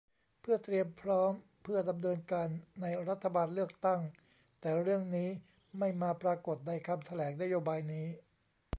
[0.41, 1.31] เพื่อเตรียมพร้อม
[1.63, 2.47] เพื่อดำเนินการ
[2.81, 4.01] ในรัฐบาลเลือกตั้ง
[4.61, 5.29] แต่เรื่องนี้
[5.79, 8.07] ไม่มาปรากฎในคำแถลงนโยบายนี้